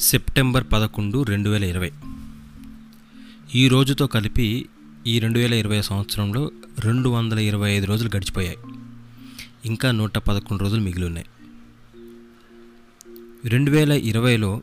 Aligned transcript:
September 0.00 0.64
పదకొండు 0.72 1.22
రెండు 1.22 1.50
వేల 1.50 1.64
ఇరవై. 1.64 1.92
ఈ 3.54 3.68
రోజుతో 3.68 4.06
కలిపి 4.06 4.68
ఈ 5.06 5.18
రెండు 5.18 5.38
వేల 5.38 5.54
ఇరవై 5.54 5.82
సంవత్సరంలో 5.82 6.50
రెండు 6.78 7.08
వందల 7.08 7.38
ఇరవై 7.38 7.70
ఐదు 7.70 7.86
రోజులు 7.86 8.10
గడిచిపోయాయి. 8.16 8.56
ఇంకా 9.64 9.90
నూట 9.90 10.18
పదకొండు 10.18 10.62
రోజులు 10.62 10.80
మిగిలి 10.80 11.06
ఉన్నాయి. 11.06 11.26
రెండు 13.48 13.70
వేల 13.70 13.92
ఇరవైలో 13.92 14.62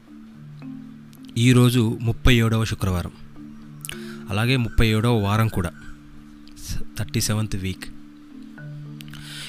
ఈరోజు 1.37 1.97
ముప్పై 2.01 2.35
ఏడవ 2.35 2.65
శుక్రవారం. 2.65 3.11
అలాగే 4.29 4.57
ముప్పై 4.57 4.87
ఏడవ 4.87 5.17
వారం 5.17 5.47
కూడా. 5.47 5.71
Thirty 6.97 7.21
seventh 7.21 7.55
week. 7.55 7.85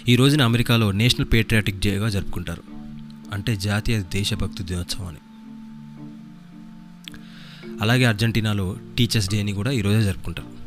ఈ 0.09 0.17
రోజున 0.17 0.43
అమెరికాలో 0.43 0.93
నేషనల్ 0.93 1.33
పేట్రియాటిక్ 1.33 1.81
డేగా 1.81 2.09
జరుపుకుంటారు. 2.09 2.63
అంటే 3.33 3.57
జాతీయ 3.57 4.03
దేశభక్తి 4.03 4.63
దినోత్సవం 4.63 5.07
అని. 5.07 5.17
అలాగే 7.81 8.05
అర్జెంటీనాలో 8.05 8.77
టీచర్స్ 8.99 9.31
డే 9.31 9.41
అని 9.41 9.53
కూడా 9.53 9.71
ఈరోజే 9.71 10.03
జరుపుకుంటారు. 10.03 10.67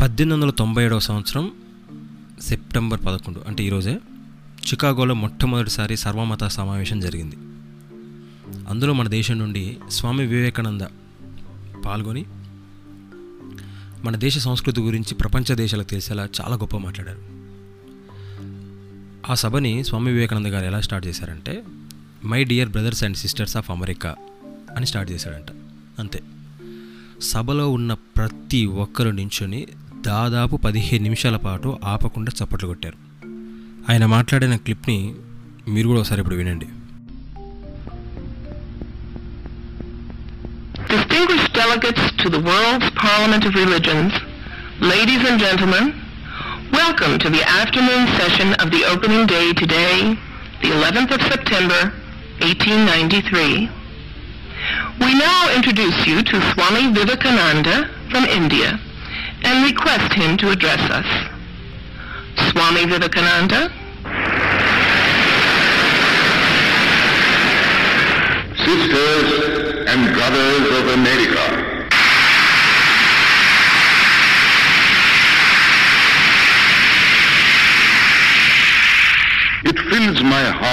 పద్దెనిమిది 0.00 0.42
వందల 0.42 0.54
తొంభై 0.54 0.84
ఏడవ 0.84 0.98
సంవత్సరం 0.98 1.52
సెప్టెంబర్ 2.40 3.00
పదకొండు 3.06 3.42
అంటే 3.48 3.64
ఈరోజే 3.64 3.98
చికాగోలో 4.72 5.14
మొట్టమొదటిసారి 5.14 5.96
సర్వమత 5.96 6.44
సమావేశం 6.44 7.00
జరిగింది. 7.00 7.36
అందులో 8.68 8.92
మన 8.92 9.08
దేశం 9.08 9.38
నుండి 9.38 9.76
స్వామి 9.88 10.26
వివేకానంద 10.26 10.80
పాల్గొని 11.84 12.24
మన 14.04 14.16
దేశ 14.16 14.38
సంస్కృతి 14.38 14.80
గురించి 14.80 15.14
ప్రపంచ 15.14 15.54
దేశాలకు 15.54 15.88
తెలిసేలా 15.88 16.28
చాలా 16.40 16.56
గొప్ప 16.56 16.76
మాట్లాడారు. 16.76 17.42
ఆ 19.30 19.34
సభని 19.34 19.84
స్వామి 19.84 20.12
వివేకానంద 20.12 20.46
గారు 20.46 20.64
ఎలా 20.64 20.80
స్టార్ట్ 20.80 21.06
చేశారంటే 21.06 21.62
my 22.30 22.40
dear 22.50 22.70
brothers 22.74 23.02
and 23.06 23.18
sisters 23.22 23.56
of 23.60 23.70
America 23.74 24.10
అని 24.76 24.86
స్టార్ట్ 24.90 25.10
చేశాడంట 25.12 25.50
అంతే 26.02 26.20
సభలో 27.30 27.66
ఉన్న 27.70 27.92
ప్రతి 28.18 28.60
ఒక్కరు 28.84 29.10
నించుని 29.18 29.60
దాదాపు 30.08 30.54
పదిహేను 30.56 31.02
నిమిషాల 31.02 31.36
పాటు 31.46 31.68
ఆపకుండా 31.84 32.32
చప్పట్లు 32.38 32.68
కొట్టారు 32.68 32.98
ఆయన 33.90 34.04
మాట్లాడిన 34.06 34.56
క్లిప్ని 34.66 34.98
మీరు 35.68 35.88
కూడా 35.88 36.00
ఒకసారి 36.02 36.22
ఇప్పుడు 36.24 36.40
వినండి 36.42 36.68
Distinguished 40.88 41.52
delegates 41.54 42.04
to 42.12 42.28
the 42.28 42.40
World's 42.40 42.88
Parliament 42.96 43.44
of 43.44 43.54
Religions, 43.54 44.12
ladies 44.82 45.22
and 45.24 45.38
gentlemen, 45.38 45.84
welcome 46.72 47.18
to 47.18 47.28
the 47.30 47.42
afternoon 47.52 48.06
session 48.18 48.48
of 48.54 48.70
the 48.70 48.84
opening 48.84 49.26
day 49.26 49.52
today, 49.54 49.94
the 50.62 50.70
11th 50.70 51.12
of 51.12 51.22
September, 51.24 51.80
1893. 52.42 53.70
We 55.00 55.14
now 55.14 55.54
introduce 55.54 56.06
you 56.06 56.22
to 56.24 56.52
Swami 56.52 56.92
Vivekananda 56.92 57.88
from 58.10 58.24
India 58.24 58.80
and 59.44 59.64
request 59.64 60.12
him 60.12 60.36
to 60.38 60.50
address 60.50 60.80
us. 60.90 61.06
Swami 62.50 62.84
Vivekananda, 62.86 63.70
sisters 68.58 69.86
and 69.86 70.14
brothers 70.14 70.66
of 70.78 70.86
America. 70.98 71.61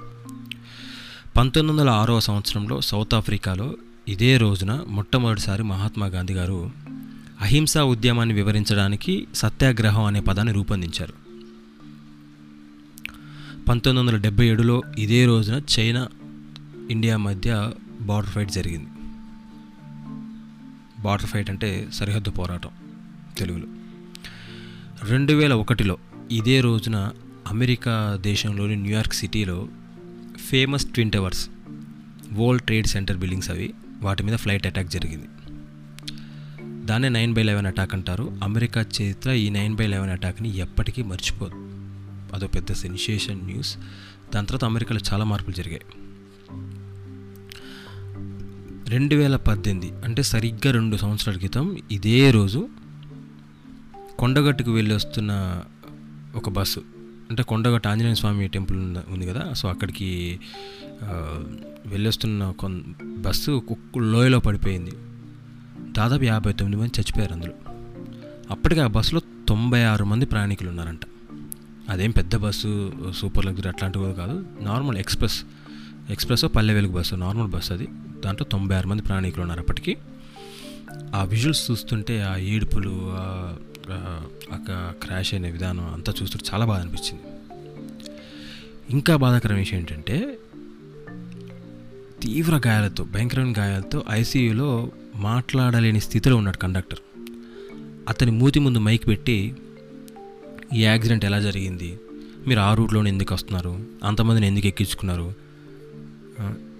పంతొమ్మిది 1.37 1.79
వందల 1.79 1.91
ఆరవ 1.93 2.19
సంవత్సరంలో 2.19 2.81
south 2.81 3.13
ఆఫ్రికాలో 3.13 3.75
ఇదే 4.07 4.37
రోజున 4.37 4.83
మొట్టమొదటిసారి 4.87 5.63
మహాత్మా 5.63 6.05
గాంధీ 6.05 6.33
గారు 6.33 6.71
అహింసా 7.41 7.83
ఉద్యమాన్ని 7.83 8.35
వివరించడానికి 8.35 9.27
సత్యాగ్రహం 9.35 10.03
అనే 10.03 10.19
పదాన్ని 10.19 10.53
రూపొందించారు. 10.53 11.28
పంతొమ్మిది 13.69 14.07
వందల 14.07 14.21
డెబ్బై 14.21 14.47
ఏడులో 14.47 14.83
ఇదే 14.97 15.25
రోజున 15.25 15.61
చైనా 15.79 16.09
ఇండియా 16.89 17.17
మధ్య 17.17 17.71
బార్డర్ 18.01 18.31
ఫైట్ 18.31 18.51
జరిగింది. 18.51 18.87
బార్డర్ 21.01 21.29
ఫైట్ 21.29 21.49
అంటే 21.49 21.87
సరిహద్దు 21.93 22.29
పోరాటం 22.29 22.69
తెలుగులో. 23.37 23.65
రెండు 25.07 25.33
వేల 25.33 25.53
ఒకటిలో 25.53 25.97
ఇదే 26.31 26.61
రోజున 26.61 27.11
అమెరికా 27.47 28.17
దేశంలోని 28.21 28.75
న్యూయార్క్ 28.75 29.13
సిటీలో 29.13 29.67
famous 30.49 30.85
twin 30.85 31.11
towers 31.11 31.49
world 32.33 32.63
trade 32.63 32.87
centre 32.87 33.17
buildings 33.17 33.49
అవి 33.49 33.73
వాటి 34.01 34.23
మీద 34.23 34.35
ఫ్లైట్ 34.35 34.67
అటాక్ 34.67 34.87
జరిగింది. 34.87 35.27
దాన్నే 36.85 37.09
నైన్ 37.09 37.33
బై 37.33 37.43
లెవెన్ 37.43 37.65
అటాక్ 37.65 37.93
అంటారు. 37.93 38.37
అమెరికా 38.43 38.81
చరిత్ర 38.81 39.31
ఈ 39.31 39.49
నైన్ 39.49 39.75
బై 39.75 39.87
లెవెన్ 39.87 40.11
అటాక్ని 40.11 40.57
ఎప్పటికీ 40.57 41.03
మర్చిపోదు. 41.03 41.68
అదో 42.33 42.47
పెద్ద 42.47 42.71
సెన్సేషన్ 42.71 43.45
న్యూస్. 43.45 43.77
దాని 44.35 44.47
తర్వాత 44.47 44.65
అమెరికాలో 44.65 45.01
చాలా 45.13 45.23
మార్పులు 45.23 45.55
జరిగాయి. 45.55 45.81
రెండు 48.89 49.15
వేల 49.15 49.35
పద్దెనిమిది 49.35 49.91
అంటే 50.05 50.23
సరిగ్గా 50.23 50.71
రెండు 50.71 50.97
సంవత్సరాల 50.97 51.37
క్రితం 51.37 51.77
ఇదే 51.91 52.31
రోజు 52.31 52.69
కొండగట్టుకు 54.19 54.71
వెళ్ళి 54.71 54.95
వస్తున్న 54.95 55.63
ఒక 56.35 56.49
బస్సు. 56.49 56.79
అంటే 57.29 57.43
కొండగట్టు 57.43 57.87
ఆంజనేయ 57.87 58.15
స్వామి 58.15 58.47
టెంపుల్ 58.47 58.97
ఉంది 59.09 59.27
కదా? 59.27 59.53
సో 59.53 59.69
అక్కడికి 59.69 60.39
వెళ్ళొస్తున్న 61.85 62.51
కొన్ 62.51 62.83
బస్సు 63.17 63.63
కుక్కు 63.67 63.99
లోయలో 63.99 64.39
పడిపోయింది. 64.39 64.91
దాదాపు 65.91 66.23
యాభై 66.23 66.53
తొమ్మిది 66.53 66.81
మంది 66.81 66.99
చచ్చిపోయారు 66.99 67.33
అందులో. 67.33 67.53
అప్పటికి 68.51 68.81
ఆ 68.81 68.87
బస్సులో 68.87 69.21
తొంభై 69.47 69.83
ఆరు 69.83 70.05
మంది 70.05 70.25
ప్రయాణికులు 70.25 70.69
ఉన్నారంట. 70.69 70.99
అదేం 71.89 72.11
పెద్ద 72.11 72.35
బస్సు 72.35 72.91
సూపర్ 73.17 73.45
లగ్జరీ 73.45 73.69
అట్లాంటివి 73.69 74.03
కూడా 74.03 74.15
కాదు. 74.15 74.45
Normal 74.61 74.97
express 74.97 75.43
express 76.09 76.45
Palle 76.55 76.73
Velugu 76.73 76.91
bus 76.91 77.15
normal 77.15 77.47
bus 77.47 77.73
అది. 77.73 77.87
దాంట్లో 78.25 78.47
తొంభై 78.51 78.75
ఆరు 78.75 78.87
మంది 78.87 79.01
ప్రయాణికులు 79.01 79.41
ఉన్నారు 79.41 79.59
అప్పటికి. 79.59 79.97
ఆ 81.15 81.23
విజువల్స్ 81.23 81.71
చూస్తుంటే 81.71 82.21
ఆ 82.21 82.37
ఏడుపులు 82.37 83.11
ఆ 83.15 84.91
క్రాష్ 85.03 85.33
అయిన 85.33 85.47
విధానం 85.49 85.93
అంతా 85.93 86.13
చూస్తుంటే 86.21 86.49
చాలా 86.53 86.65
బాధ 86.65 86.81
అనిపించింది. 86.81 87.23
ఇంకా 88.89 89.15
బాధాకరం 89.15 89.55
విషయం 89.55 89.79
ఏంటంటే 89.79 90.37
తీవ్ర 92.21 92.61
గాయాలతో 92.67 93.03
భయంకరమైన 93.03 93.53
గాయాలతో 93.57 94.03
ఐసీయూలో 94.09 94.91
మాట్లాడలేని 95.15 96.01
స్థితిలో 96.01 96.35
ఉన్నాడు 96.35 96.57
కండక్టర్. 96.57 96.99
అతని 98.09 98.31
మూతి 98.31 98.59
ముందు 98.59 98.79
మైక్ 98.79 99.07
పెట్టి 99.07 99.55
ఈ 100.73 100.83
యాక్సిడెంట్ 100.83 101.25
ఎలా 101.25 101.39
జరిగింది? 101.39 101.99
మీరు 102.47 102.59
ఆ 102.59 102.73
రూట్లోనే 102.73 103.09
ఎందుకు 103.09 103.33
వస్తున్నారు? 103.33 103.85
అంతమందిని 104.03 104.47
ఎందుకు 104.47 104.67
ఎక్కించుకున్నారు? 104.67 105.33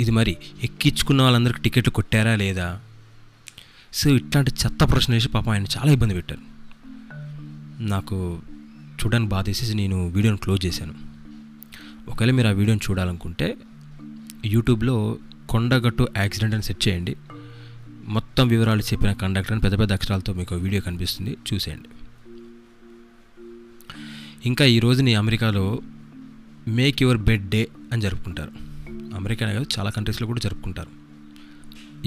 ఇది 0.01 0.11
మరి 0.11 0.37
ఎక్కించుకున్న 0.63 1.21
వాళ్ళందరికీ 1.21 1.61
టికెట్లు 1.61 1.91
కొట్టారా 1.91 2.35
లేదా? 2.35 2.79
సో 3.93 4.09
ఇట్లాంటి 4.09 4.51
చెత్త 4.65 4.83
ప్రశ్న 4.83 5.13
వేసి 5.13 5.29
పాపం 5.29 5.51
ఆయన 5.51 5.63
చాలా 5.63 5.91
ఇబ్బంది 5.91 6.13
పెట్టారు. 6.13 6.41
నాకు 7.81 8.39
చూడడానికి 9.01 9.31
బాధ 9.31 9.49
వేసేసి 9.49 9.73
నేను 9.73 10.07
వీడియోని 10.07 10.37
క్లోజ్ 10.37 10.65
చేశాను. 10.65 10.93
ఒకవేళ 12.09 12.31
మీరు 12.31 12.47
ఆ 12.47 12.51
వీడియోని 12.51 12.91
చూడాలనుకుంటే 12.91 13.57
యూట్యూబ్లో 14.45 15.17
కొండగట్టు 15.49 16.07
యాక్సిడెంట్ 16.17 16.55
అని 16.55 16.63
సెర్చ్ 16.63 16.87
చేయండి. 16.87 17.15
మొత్తం 18.07 18.47
వివరాలు 18.47 18.81
చెప్పిన 18.81 19.11
కండక్టర్ 19.13 19.51
అని 19.51 19.61
పెద్ద 19.61 19.79
పెద్ద 19.79 19.93
అక్షరాలతో 19.93 20.33
మీకు 20.33 20.55
వీడియో 20.55 20.81
కనిపిస్తుంది. 20.81 21.37
చూసేయండి. 21.53 21.89
ఇంకా 24.45 24.65
ఈ 24.65 24.79
రోజుని 24.79 25.15
అమెరికాలో 25.15 25.79
మేక్ 26.67 27.03
యువర్ 27.03 27.17
బెడ్ 27.17 27.49
డే 27.49 27.67
అని 27.93 28.01
జరుపుకుంటారు. 28.01 28.51
అమెరికానే 29.15 29.53
కాదు 29.53 29.65
చాలా 29.79 29.89
కంట్రీస్లో 29.89 30.27
కూడా 30.27 30.39
జరుపుకుంటారు. 30.43 30.89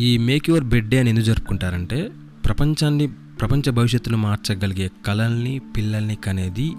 ఈ 0.00 0.18
మేక్ 0.18 0.50
యువర్ 0.50 0.64
బెడ్ 0.64 0.88
డే 0.88 0.98
అని 0.98 1.10
ఎందుకు 1.10 1.24
జరుపుకుంటారంటే 1.24 2.12
ప్రపంచాన్ని 2.44 3.06
ప్రపంచ 3.06 3.70
భవిష్యత్తును 3.70 4.16
మార్చగలిగే 4.16 4.90
కళల్ని 5.06 5.60
పిల్లల్ని 5.76 6.16
కనేది 6.16 6.72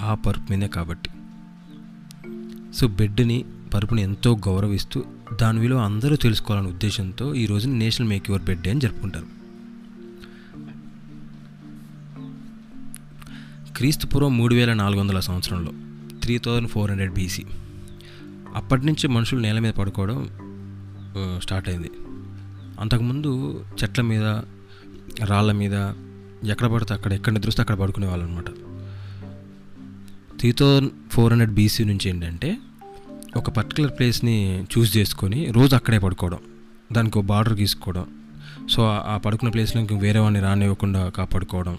ఆ 0.00 0.14
పరుపు 0.14 0.52
మీదే 0.52 0.68
కాబట్టి. 0.68 1.10
సో 2.74 2.88
బెడ్ని 2.88 3.44
పరుపుని 3.74 4.02
ఎంతో 4.02 4.36
గౌరవిస్తూ 4.36 5.04
దాని 5.42 5.58
విలువ 5.58 5.78
అందరూ 5.78 6.16
తెలుసుకోవాలనే 6.16 6.68
ఉద్దేశంతో 6.68 7.34
ఈ 7.34 7.46
రోజున 7.46 7.72
national 7.72 8.08
make 8.08 8.30
your 8.30 8.44
bed 8.44 8.60
day 8.60 8.70
అని 8.70 8.80
జరుపుకుంటారు. 8.80 9.45
క్రీస్తు 13.76 14.06
పూర్వం 14.06 14.36
మూడు 14.36 14.54
వేల 14.54 14.72
నాలుగు 14.72 15.00
వందల 15.00 15.20
సంవత్సరంలో 15.20 15.72
three 16.22 16.38
thousand 16.38 16.68
four 16.68 16.90
hundred 16.90 17.12
BC 17.12 17.44
అప్పటి 18.54 18.86
నుంచి 18.86 19.08
మనుషులు 19.08 19.40
నేల 19.40 19.58
మీద 19.58 19.72
పడుకోవడం 19.72 20.28
స్టార్ట్ 21.42 21.68
అయింది. 21.68 21.90
అంతకుముందు 22.80 23.64
చెట్ల 23.82 24.02
మీద 24.02 24.24
రాళ్ళ 25.24 25.52
మీద 25.52 25.72
ఎక్కడ 26.50 26.66
పడితే 26.66 26.94
అక్కడ 26.94 27.12
ఎక్కడ 27.12 27.32
నిద్రిస్తే 27.32 27.62
అక్కడ 27.62 27.76
పడుకునే 27.76 28.06
వాళ్ళు 28.06 28.26
అనమాట 28.26 28.44
three 30.38 30.52
thousand 30.52 30.90
four 31.10 31.32
hundred 31.32 31.52
BC 31.52 31.84
నుంచి 31.84 32.08
ఏంటంటే 32.08 32.56
ఒక 33.36 33.50
పర్టికులర్ 33.50 33.90
ప్లేస్ని 33.90 34.62
చూస్ 34.62 34.96
చేసుకొని 34.96 35.52
రోజు 35.52 35.74
అక్కడే 35.74 35.98
పడుకోవడం 35.98 36.38
దానికి 36.92 37.18
ఒక 37.18 37.24
బార్డర్ 37.24 37.54
గీసుకోవడం. 37.54 38.06
సో 38.70 38.86
ఆ- 38.86 39.02
ఆ 39.06 39.16
పడుకున్న 39.16 39.50
ప్లేస్లో 39.50 39.80
ఇంక 39.82 39.92
వేరే 39.92 40.20
వాడిని 40.20 40.40
రానివ్వకుండా 40.40 41.08
కాపాడుకోవడం 41.08 41.78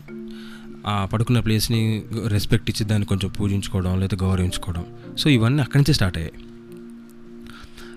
ఆ 0.88 1.06
పడుకున్న 1.06 1.40
ప్లేస్ని 1.40 2.04
రెస్పెక్ట్ 2.28 2.70
ఇచ్చి 2.70 2.86
దాన్ని 2.86 3.06
కొంచెం 3.06 3.30
పూజించుకోవడం 3.30 4.00
లేదా 4.00 4.18
గౌరవించుకోవడం. 4.22 4.86
సో 5.18 5.30
ఇవన్నీ 5.30 5.62
అక్కడి 5.62 5.78
నుంచే 5.78 5.94
స్టార్ట్ 5.94 6.18
అయ్యాయి. 6.18 6.34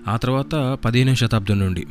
ఆ 0.07 0.17
తర్వాత 0.17 0.77
పదిహేనవ 0.85 1.15
శతాబ్దం 1.15 1.59
నుండి. 1.59 1.85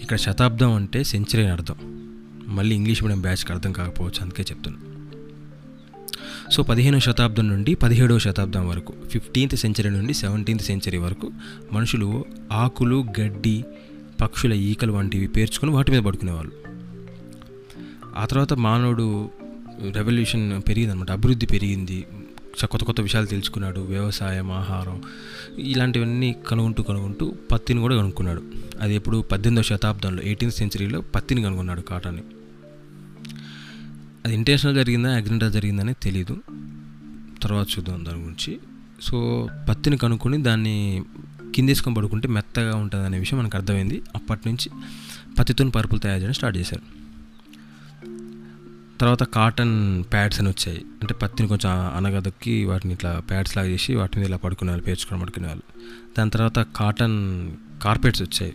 ఇక్కడ 0.00 0.16
శతాబ్దం 0.16 0.72
అంటే 0.72 1.04
సెంచరీ 1.04 1.42
అని 1.42 1.52
అర్థం. 1.52 1.74
మళ్ళీ 2.46 2.76
ఇంగ్లీష్ 2.76 3.02
మీడియం 3.02 3.20
బ్యాచ్కి 3.20 3.52
అర్థం 3.52 3.72
కాకపోవచ్చు 3.72 4.22
అందుకే 4.22 4.42
చెప్తున్నాను 4.42 4.96
సో 6.52 6.62
పదిహేనవ 6.62 6.98
శతాబ్దం 6.98 7.48
నుండి 7.48 7.74
పదిహేడవ 7.74 8.18
శతాబ్దం 8.18 8.68
వరకు 8.68 8.94
ఫిఫ్టీన్త్ 9.08 9.56
సెంచరీ 9.56 9.90
నుండి 9.90 10.14
సెవెంటీన్త్ 10.14 10.64
సెంచరీ 10.64 10.98
వరకు 10.98 11.32
మనుషులు 11.72 12.24
ఆకులు 12.52 13.06
గడ్డి 13.20 13.64
పక్షుల 14.20 14.52
ఈకలు 14.52 14.92
వంటివి 14.92 15.26
పేర్చుకొని 15.26 15.72
వాటి 15.72 15.90
మీద 15.90 16.02
పడుకునేవాళ్ళు. 16.02 16.75
ఆ 18.16 18.26
తర్వాత 18.26 18.52
మానవుడు 18.54 19.30
రెవల్యూషన్ 19.90 20.62
పెరిగింది 20.68 20.92
అనమాట 20.92 21.10
అభివృద్ధి 21.10 21.46
పెరిగింది. 21.46 22.06
కొత్త 22.70 22.84
కొత్త 22.84 23.00
విషయాలు 23.00 23.26
తెలుసుకున్నాడు. 23.26 23.80
వ్యవసాయం 23.80 24.52
ఆహారం 24.52 25.02
ఇలాంటివన్నీ 25.58 26.36
కనుగొంటూ 26.48 26.82
కనుగొంటూ 26.82 27.34
పత్తిని 27.52 27.80
కూడా 27.80 27.96
కనుక్కున్నాడు. 27.96 28.42
అది 28.80 28.94
ఎప్పుడు 28.94 29.24
పద్దెనిమిదవ 29.32 29.76
శతాబ్దంలో 29.76 30.22
ఎయిటీన్త్ 30.22 30.56
సెంచరీలో 30.56 31.00
పత్తిని 31.00 31.42
కనుగొన్నాడు 31.42 31.80
కాటాన్ని. 31.80 32.22
అది 34.24 34.34
ఇంటర్నేషనల్ 34.34 34.74
జరిగిందా 34.74 35.12
యాక్సిడెంటల్ 35.12 35.52
జరిగిందని 35.52 35.94
తెలియదు 36.02 36.36
తర్వాత 37.42 37.66
చూద్దాం 37.78 38.04
దాని 38.04 38.18
గురించి. 38.18 38.58
సో 39.02 39.48
పత్తిని 39.68 39.96
కనుక్కొని 39.96 40.42
దాన్ని 40.42 41.02
కిందేసుకొని 41.54 41.96
పడుకుంటే 41.96 42.28
మెత్తగా 42.28 42.76
ఉంటుంది 42.76 43.06
అనే 43.06 43.18
విషయం 43.18 43.38
మనకు 43.38 43.56
అర్థమైంది. 43.56 44.02
అప్పటి 44.14 44.40
నుంచి 44.46 44.70
పత్తితో 45.38 45.68
పరుపులు 45.68 46.00
తయారు 46.00 46.20
చేయడం 46.20 46.32
స్టార్ట్ 46.32 46.58
చేశారు. 46.58 47.05
తర్వాత 49.00 49.22
కాటన్ 49.22 50.04
ప్యాడ్స్ 50.12 50.40
అని 50.40 50.48
వచ్చాయి. 50.48 50.78
అంటే 50.78 51.14
పత్తిని 51.14 51.48
కొంచెం 51.48 51.72
అనగదొక్కి 51.72 52.64
వాటిని 52.64 52.94
ఇట్లా 52.94 53.22
ప్యాడ్స్ 53.30 53.56
లాగా 53.56 53.68
చేసి 53.68 53.94
వాటి 53.94 54.18
మీద 54.18 54.28
ఇలా 54.28 54.36
పడుకునే 54.36 54.70
వాళ్ళు 54.70 54.84
పేర్చుకొని 54.84 55.20
పడుకునే 55.20 55.46
వాళ్ళు 55.46 55.62
దాని 56.18 56.30
తర్వాత 56.30 56.58
కాటన్ 56.58 57.50
కార్పెట్స్ 57.82 58.22
వచ్చాయి. 58.22 58.52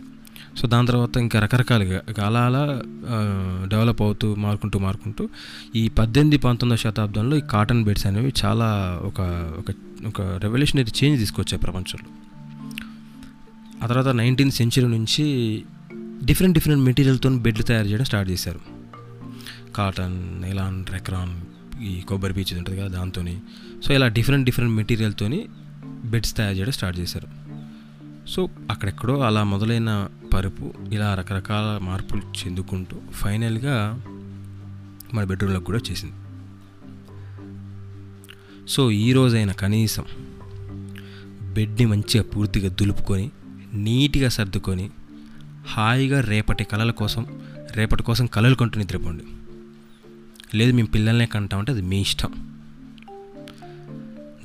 సో 0.56 0.68
దాని 0.68 0.86
తర్వాత 0.86 1.16
ఇంకా 1.16 1.40
రకరకాలుగా 1.40 2.02
అలా 2.26 2.40
అలా 2.40 2.82
డెవలప్ 3.68 4.02
అవుతూ 4.02 4.34
మారుకుంటూ 4.34 4.78
మారుకుంటూ 4.78 5.28
ఈ 5.76 5.88
పద్దెనిమిది 5.88 6.38
పంతొమ్మిదవ 6.38 6.90
శతాబ్దంలో 6.90 7.36
ఈ 7.36 7.40
కాటన్ 7.40 7.84
బెడ్స్ 7.84 8.06
అనేవి 8.06 8.32
చాలా 8.44 9.00
ఒక 9.02 9.20
ఒక 9.58 9.74
ఒక 10.06 10.20
రెవల్యూషనరీ 10.20 10.84
చేంజ్ 10.84 11.20
తీసుకొచ్చాయి 11.20 11.60
ప్రపంచంలో. 11.60 12.10
ఆ 13.84 13.86
తర్వాత 13.86 14.14
నైన్టీన్త్ 14.14 14.56
సెంచరీ 14.56 14.86
నుంచి 14.86 15.24
డిఫరెంట్ 16.24 16.54
డిఫరెంట్ 16.54 16.84
మెటీరియల్తో 16.84 17.30
బెడ్లు 17.30 17.62
తయారు 17.62 17.86
చేయడం 17.86 18.04
స్టార్ట్ 18.04 18.30
చేశారు. 18.30 18.71
కాటన్ 19.76 20.42
నైలాన్ 20.42 20.86
రెక్రాన్ 20.86 21.34
ఈ 21.82 22.00
కొబ్బరి 22.00 22.34
పీచు 22.34 22.58
ఉంటుంది 22.58 22.78
కదా 22.78 22.88
దాంతో 22.88 23.24
సో 23.84 23.94
ఇలా 23.94 24.08
డిఫరెంట్ 24.08 24.44
డిఫరెంట్ 24.44 24.74
మెటీరియల్తోని 24.74 25.48
బెడ్స్ 25.84 26.36
తయారు 26.36 26.54
చేయడం 26.54 26.72
స్టార్ట్ 26.72 27.00
చేశారు. 27.00 27.28
సో 28.28 28.48
అక్కడెక్కడో 28.70 29.20
అలా 29.20 29.44
మొదలైన 29.44 30.08
పరుపు 30.34 30.72
ఇలా 30.92 31.14
రకరకాల 31.14 31.78
మార్పులు 31.84 32.20
చెందుకుంటూ 32.20 32.96
ఫైనల్గా 33.12 34.00
మన 35.14 35.24
బెడ్రూమ్లోకి 35.24 35.64
కూడా 35.64 35.78
వచ్చేసింది. 35.78 36.14
సో 38.68 38.90
ఈ 38.90 39.12
రోజైనా 39.12 39.52
కనీసం 39.52 40.04
బెడ్ని 41.54 41.86
మంచిగా 41.86 42.22
పూర్తిగా 42.22 42.68
దులుపుకొని 42.68 43.30
నీట్గా 43.74 44.28
సర్దుకొని 44.28 44.90
హాయిగా 45.66 46.20
రేపటి 46.20 46.64
కళల 46.64 46.90
కోసం 46.90 47.26
రేపటి 47.72 48.02
కోసం 48.02 48.26
కళలు 48.26 48.54
కొంటూ 48.54 48.78
నిద్రపోండి. 48.78 49.24
లేదు 50.54 50.72
మేము 50.72 50.88
పిల్లల్నే 50.88 51.26
కంటామంటే 51.26 51.72
అది 51.72 51.82
మీ 51.82 52.00
ఇష్టం. 52.00 52.32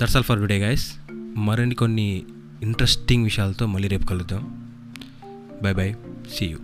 That's 0.01 0.15
all 0.15 0.23
for 0.23 0.39
today 0.39 0.57
guys 0.59 0.95
మరిన్ని 1.37 1.75
కొన్ని 1.75 2.23
ఇంట్రెస్టింగ్ 2.61 3.23
విషయాలతో 3.23 3.65
మళ్ళీ 3.65 3.87
రేపు 3.87 4.05
కలుద్దాం. 4.05 4.43
By 5.63 5.73
bye 5.73 5.95
see 6.33 6.45
you 6.45 6.57